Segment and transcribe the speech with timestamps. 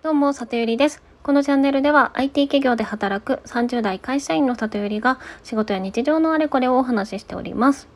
[0.00, 1.02] どうも、里ゆりです。
[1.24, 7.88] このチャンネルでは IT 企業で働く30代会社員の里ゆりが仕事や日常のあれこれをお話ししております。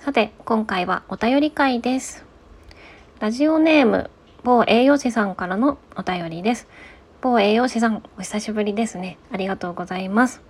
[0.00, 2.24] さて、今回はお便り会です。
[3.20, 4.10] ラジオネーム、
[4.44, 6.68] 某栄養士さんからのお便りです。
[7.20, 9.18] 某栄養士さん、お久しぶりですね。
[9.30, 10.40] ありがとうございます。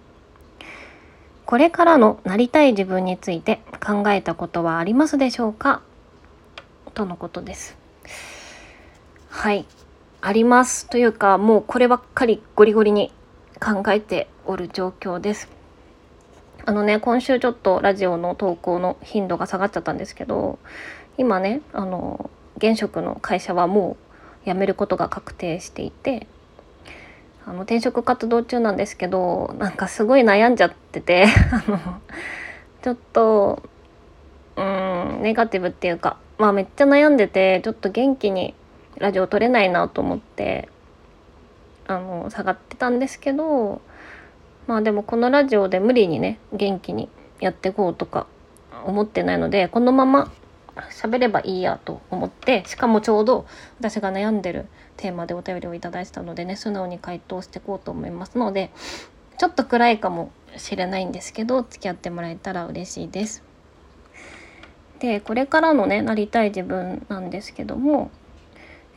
[1.46, 5.82] これからのなりたい自分について考えたことはありますでしょうか？
[6.94, 7.76] とのことです。
[9.28, 9.66] はい。
[10.20, 10.88] あります。
[10.88, 13.12] というか、もうこればっかりゴリゴリに
[13.60, 15.48] 考えておる状況です。
[16.64, 20.58] あのね、今週ちょっとラジオの投稿の頻度が下がっちゃったんですけど、
[21.18, 23.96] 今ね、あの、現職の会社はも
[24.44, 26.26] う辞めることが確定していて、
[27.48, 31.78] あの転職活動中なんですけどなんかすごい悩んじゃってて あの
[32.82, 33.62] ちょっと
[34.56, 38.54] うんネガティブっていうかまあめっちゃ悩んでてちょっと元気に
[38.98, 40.68] ラジオ撮れないなと思って
[41.86, 43.80] あの下がってたんですけど
[44.66, 47.08] まあでもこのラジオで無理にね元気に
[47.40, 48.26] やっていこうとか
[48.84, 50.32] 思ってないのでこのまま
[50.90, 53.46] 喋ればいいやと思ってしかもちょうど
[53.78, 58.70] 私が悩んでるテーマでお便りをいただいたのでね素直に回答していこうと思いますので
[59.38, 63.42] ちょっと暗いかもしれないんですけど付き合ってもらえたら嬉しいです。
[64.98, 68.10] でこれからのねなりたい自分なんですけども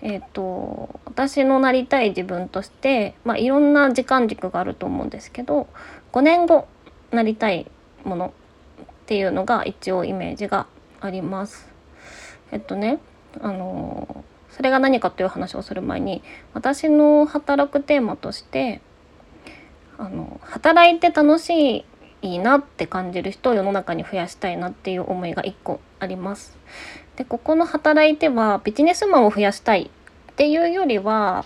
[0.02, 5.68] えっ、と私のなりたい自分としてまあいろんな時間軸があると思うんですけど
[6.14, 6.68] 5年後
[7.12, 7.70] なりたい
[8.04, 8.34] もの
[8.82, 10.68] っていうのが一応イメージが
[11.02, 11.68] あります。
[12.52, 13.00] えっとね
[13.42, 16.22] あのそれが何かという話をする前に
[16.54, 18.82] 私の働くテーマとして
[19.98, 21.86] あの働いて楽し
[22.22, 26.58] いなって感じる人を世の中に増やしたいなっていう思いが一個あります。
[27.16, 29.92] でここの働いてはビジネスマンを増やしたい
[30.32, 31.46] っていうよりは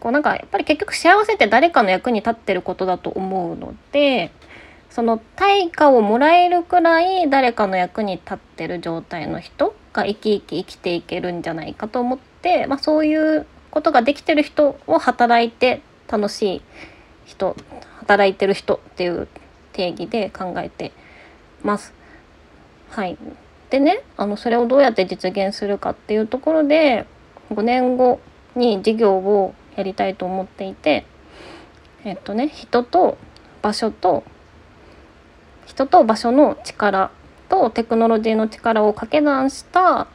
[0.00, 4.32] こうなんかやっぱり結局幸せって誰かの役に立ってることだと思うので
[4.88, 16.62] その対価をもらえるくらい誰かの役に立ってる状態の人が生き生き生きていけるんじゃないかと思って、まあ、そういうことができてる人を働いて楽しい
[17.24, 17.54] 人
[17.98, 19.28] 働いてる人っていう
[19.72, 20.92] 定義で考えて
[21.62, 21.92] ます。
[22.88, 23.16] はい、
[23.70, 27.06] でねあのそれをどうやって実現するかっていうところで
[27.50, 28.20] 5年後
[28.56, 31.04] に事業をやりたいと思っていて
[32.04, 33.16] えっとね人と
[33.62, 34.24] 場所と
[35.66, 37.10] 人と場所の力
[37.48, 40.08] とテクノロジーの力を掛け算した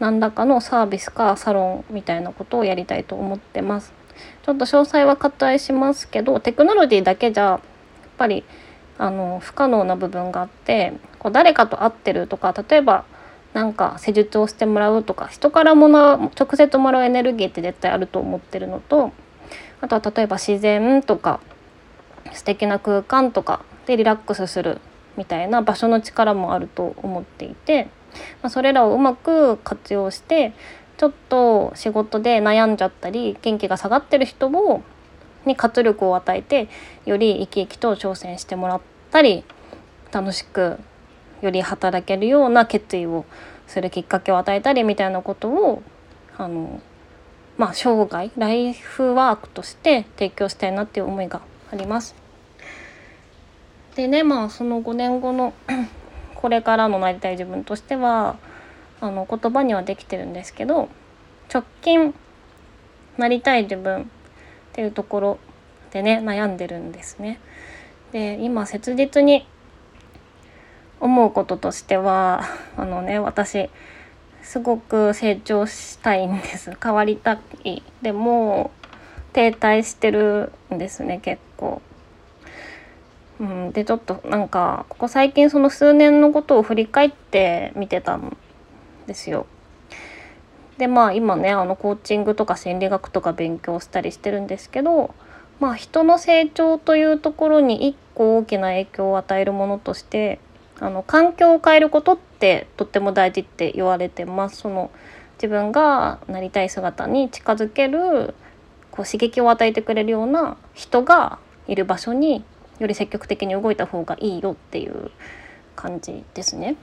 [0.00, 3.92] 何らかのサービスかサロンみたいなことをやりたいと思ってます。
[4.42, 7.60] ちょっと詳細は割愛しますけどテクノロジーだけじゃやっ
[8.16, 8.44] ぱり
[8.98, 13.04] あの不可能な部分があってこう誰かと会ってるとか例えば
[13.54, 19.12] なんか施術をしてもらうとか人からもらう直接もらうエネルギーって絶対あると思ってるのと
[19.80, 21.40] あとは例えば自然とか
[22.32, 24.80] 素敵な空間とかでリラックスする
[25.16, 27.84] みたいな場所の力もあると思っていて、
[28.42, 30.52] まあ、それらをうまく活用して
[30.96, 34.82] ちょっと仕事で悩んじゃったり元気が下がってる人を
[35.46, 36.68] に活力を与えて
[37.06, 39.44] より生き生きと挑戦してもらったり
[40.12, 40.78] 楽しく
[41.40, 43.24] より働けるような決意を
[43.66, 45.82] するきっかけを与えたりみたいなことを
[46.36, 46.80] あの
[47.56, 52.14] まあ生涯ライフワークとして提供したいなっていう思いがあります。
[53.96, 55.52] でねまあその5年後の
[56.36, 58.36] これからのなりたい自分としては
[59.00, 60.88] あの言葉にはできてるんですけど
[61.52, 62.14] 直近
[63.16, 64.08] なりたい自分
[64.78, 65.38] っていうところ
[65.90, 67.40] でね悩んでるんですね。
[68.12, 69.44] で今切実に
[71.00, 72.44] 思うこととしては
[72.76, 73.70] あのね私
[74.40, 78.70] すごく成長したいんです変わりたいでも
[79.32, 81.82] 停滞してるんですね結構。
[83.40, 88.36] うん、でちょっとなんかここ最近その数年のことを振り返って見てたん
[89.08, 89.48] ですよ。
[90.78, 95.14] でまあ今ねあのコーチングとか心理学とか勉強したりしてるんですけど
[95.60, 100.38] まあ人の成長というところに一個大きな影響を与えるものとして
[100.80, 104.58] あの環境を変えることってとっても大事って言われてます。
[104.58, 104.90] その
[105.34, 108.34] 自分がなりたい姿に近づける
[108.90, 111.38] こう刺激を与えてくれるような人が
[111.68, 112.44] いる場所に
[112.80, 115.10] より積極的に動いた方がいいよっていう
[115.76, 116.76] 感じですね。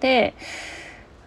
[0.00, 0.34] で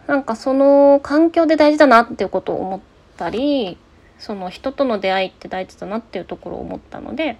[0.07, 2.79] なんかその環境で大事だなっていうことを思っ
[3.17, 3.77] たり
[4.17, 7.37] その人との出会いって大事だなっていうところを思ったので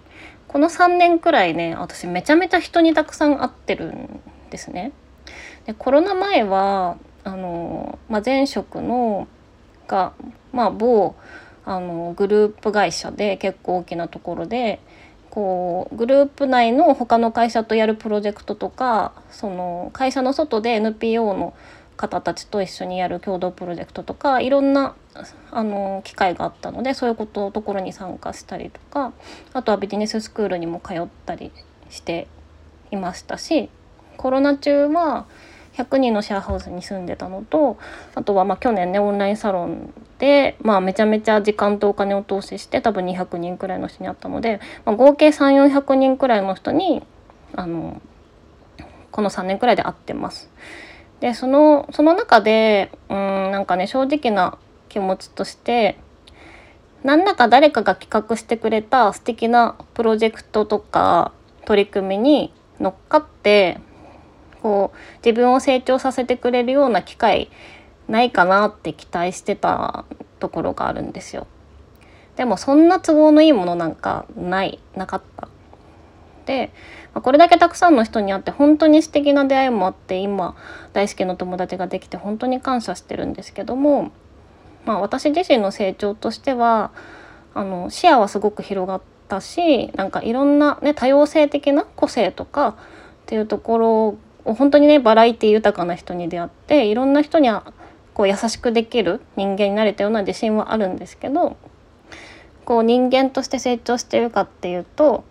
[0.47, 4.19] この3年くらいね私めちゃめちゃ人にたくさん会ってるん
[4.49, 4.91] ですね。
[5.65, 9.27] でコロナ前はあの、まあ、前職の
[9.87, 10.13] が、
[10.53, 11.15] まあ、某
[11.65, 14.79] あのグループ会社で結構大きなところで
[15.29, 21.53] こうグループ内の他の会社とやるプロジェクトとかその会社の外で NPO の
[21.97, 24.95] 方たちと一緒にやる共同プロジェクトとかいろんな
[25.51, 29.11] あの機会があったのでそういうことところに参加したりとか
[29.53, 31.51] あとはビジネススクールにも通ったり
[31.89, 32.27] して
[32.91, 33.69] いましたし
[34.15, 35.25] コロナ中は
[35.73, 37.77] 100人のシェアハウスに住んでたのと
[38.15, 47.03] あとはま去年ねオンラインサロンで、まあ、めちゃめちゃ時間とお金を投資して多分200人くらいの人に会ったので、まあ、合計3400人くらいの人に
[47.53, 48.01] あの
[49.11, 50.49] この3年くらいで会ってます。
[51.19, 54.57] でそのその中でうんなんかね正直な
[54.89, 55.97] 気持ちとして
[57.03, 61.31] 何らか誰かが企画してくれた素敵なプロジェクトとか
[61.65, 63.79] 取り組みに乗っかって
[64.61, 67.49] こう自分を成長させてくれるような機会
[68.07, 70.05] ないかなって期待してた
[70.39, 71.47] ところがあるんですよ。
[72.35, 75.47] でもそんな都合のいいものなんかないなかった。
[76.47, 76.71] で
[77.13, 80.55] これだけたくさんの人に会って本当に素敵な出会いもあって今
[80.93, 84.11] 大好きな友達ができて本当に感謝してるんですけども、
[84.85, 86.91] まあ、私自身の成長としては
[87.53, 92.73] あの視野はすごく広がったしなんかいろんな、ね、多様性的な個性とかっ
[93.25, 94.07] ていうところ
[94.45, 97.49] を本当にねバラエティ豊かな人に出会っていろんな人に
[98.13, 101.57] こう優しくできる人間になれたような自信はあるんですけど
[102.63, 105.23] こう人間として成長してるかっていうと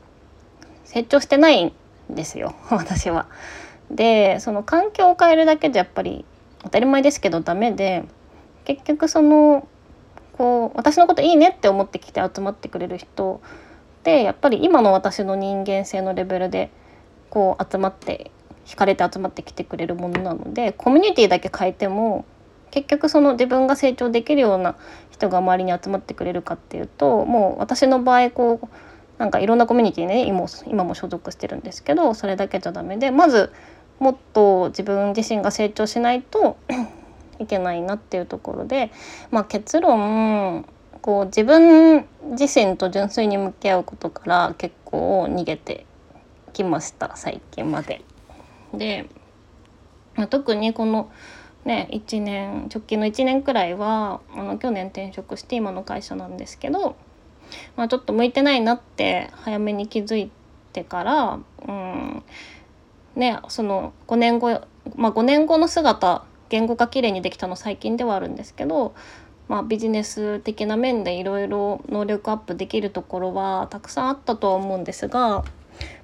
[0.86, 1.72] 成長してないん
[2.10, 3.26] ですよ 私は。
[3.90, 6.24] でその環境を変えるだけじゃやっぱり
[6.64, 8.04] 当たり前ですけどダメで
[8.64, 9.68] 結局その
[10.36, 13.40] こう私のこといいねって思ってきて集まってくれる人
[14.00, 16.70] ってやっぱり今の私の人間性のレベルで
[17.30, 18.32] こう集まって
[18.66, 22.24] 惹かれて集まってきてくれるものなのでコミュニティだけ変えても
[22.70, 24.76] 結局その自分が成長できるような
[25.10, 28.68] 人が周りに集まってくれるかっていうともう私の場合こう
[29.18, 33.52] なんかいろんなコミュニティにね今今も所属してるんですけどそれだけじゃダメでまず
[33.98, 36.56] もっと自分自身が成長しないと
[37.38, 38.90] いけないなっていうところで、
[39.30, 40.66] まあ、結論
[41.00, 42.06] こう自分
[42.38, 45.86] 自身と純粋に向き合うことから結構逃げて
[46.52, 48.02] きました最近まで。
[48.74, 49.08] で、
[50.14, 51.10] まあ、特にこの
[51.64, 56.96] ね1年直近の1年くらいはあの去年転職して今の会社なんですけど
[57.76, 60.30] まあ、ちょっと向いてないなって早めに気づい
[60.72, 62.22] てから、うん、
[63.14, 64.60] ねその5年後、
[64.96, 68.94] まあ、5年後の姿言語化綺麗にできたの最近ではあるんですけど、
[69.48, 75.44] まあ、ビジネス的な面でいろいろ能力アップできるところはたくさんあったとは思うんですが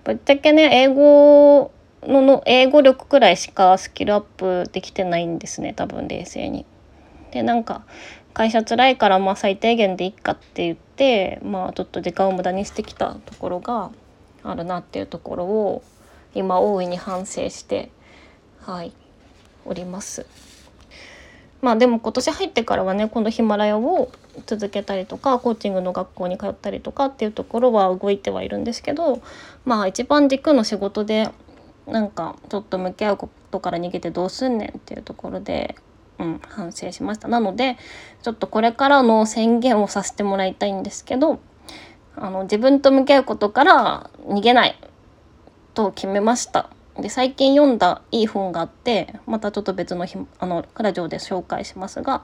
[0.05, 1.71] ぶっちゃけね英語
[2.03, 6.67] のの英語力くらいしかスキルアップできてないんですね多分冷静に。
[7.31, 7.83] でなんか
[8.35, 13.91] 会社辛いからまあ最低限でいっかって言ってまあちょっと時間を無駄にしてきたところが
[14.43, 15.83] あるなっていうところを
[16.35, 17.91] 今大いに反省して
[18.61, 18.93] はい
[19.65, 20.27] おります。
[21.61, 24.11] まあでも今年入ってからはねこのヒマラヤを
[24.47, 29.23] 続けたりとかコーチングの学校に通ったりとかっていうところは動いてはいるんですけど
[29.65, 31.31] まあ一番軸の仕事で
[31.87, 35.77] なんかちょっと向き合うことから逃げてどうすんねんっていうところで
[36.23, 37.27] うん、反省しました。
[37.27, 37.77] なので
[38.23, 41.41] ちょっとこれからの宣言をさせてもらいたいんですけど
[42.15, 44.79] あの自分と向き合うことから逃げない
[45.75, 46.71] と決めました。
[46.97, 52.23] で最近読んだいい本があってまたちょっと別の日あのラジオで紹介しますが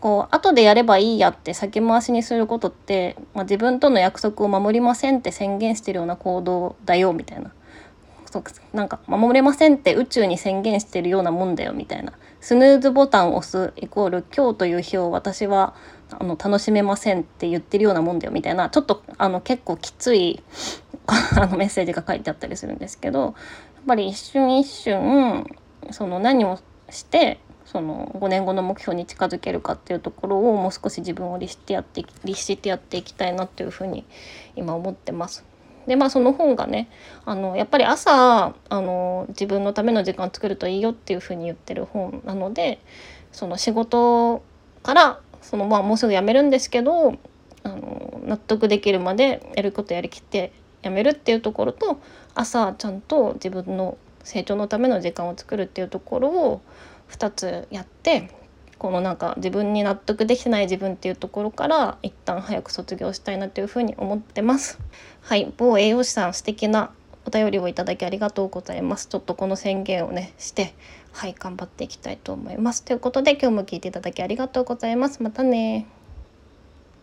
[0.00, 7.50] こう後でやればいいやって先回しにすることって、まあ、自分との約束を守りませんって宣言してるような行動だよみたいな。
[8.72, 12.12] なんか守れませんって宇宙に宣言してるようなもんだよみたいな。
[12.44, 15.74] スヌーズボタンを押すイコール今日という日を私は
[16.10, 20.42] あの楽しめませんって言ってるようなもんだよみたいなちょっとあの結構きつい
[21.08, 23.32] あのメッセージが書いてあったりするんですけどやっ
[23.86, 25.46] ぱり一瞬一瞬
[25.90, 26.58] その何を
[26.90, 34.04] してその5年後の目標に近づけるかっていうところをもう少し自分を律してやって律してやっていきたいなっていうふうに
[34.54, 35.46] 今思ってます。
[35.86, 36.88] でまあその本がね
[37.24, 42.80] あのやっぱり朝あの自分のための時間作るといいよっていうふうに言ってる本なので
[43.32, 44.42] その仕事
[44.82, 47.16] からそのまあもうすぐ辞めるんですけど
[47.62, 52.00] あの納得できるまでやることやりきって辞めるっていうところと
[52.34, 56.62] 朝ちゃんと自分の成長のための時間を作るっていうところを
[57.10, 58.30] 2つやって
[58.84, 64.78] このなんか自分に納得できてない自分っていうところから一旦早く卒業したいなというふうに思ってます。
[65.22, 66.90] はい、某栄養士さん素敵な
[67.24, 69.06] お便りをいただきありがとうございます。
[69.06, 70.74] ちょっとこの宣言をねして
[71.12, 72.84] はい頑張っていきたいと思います。
[72.84, 75.22] ということで今日も聞いていただきありがとうございます。
[75.22, 75.86] またね